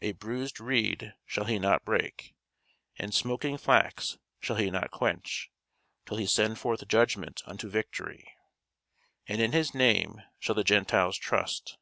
A 0.00 0.12
bruised 0.12 0.60
reed 0.60 1.14
shall 1.26 1.46
he 1.46 1.58
not 1.58 1.84
break, 1.84 2.36
and 2.96 3.12
smoking 3.12 3.58
flax 3.58 4.16
shall 4.38 4.54
he 4.54 4.70
not 4.70 4.92
quench, 4.92 5.50
till 6.06 6.16
he 6.16 6.26
send 6.26 6.60
forth 6.60 6.86
judgment 6.86 7.42
unto 7.44 7.68
victory. 7.68 8.36
And 9.26 9.42
in 9.42 9.50
his 9.50 9.74
name 9.74 10.22
shall 10.38 10.54
the 10.54 10.62
Gentiles 10.62 11.18
trust. 11.18 11.76